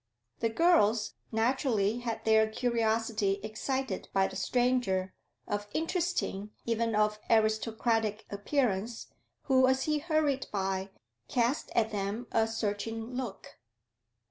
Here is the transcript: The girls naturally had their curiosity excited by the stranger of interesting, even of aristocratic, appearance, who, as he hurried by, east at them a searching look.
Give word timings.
The 0.39 0.49
girls 0.49 1.13
naturally 1.31 1.99
had 1.99 2.25
their 2.25 2.49
curiosity 2.49 3.39
excited 3.43 4.09
by 4.11 4.25
the 4.27 4.35
stranger 4.35 5.13
of 5.47 5.67
interesting, 5.75 6.49
even 6.65 6.95
of 6.95 7.19
aristocratic, 7.29 8.25
appearance, 8.31 9.13
who, 9.43 9.67
as 9.67 9.83
he 9.83 9.99
hurried 9.99 10.47
by, 10.51 10.89
east 11.37 11.69
at 11.75 11.91
them 11.91 12.25
a 12.31 12.47
searching 12.47 13.13
look. 13.13 13.59